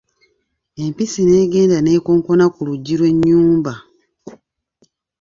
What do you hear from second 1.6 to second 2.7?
n'ekoonkona ku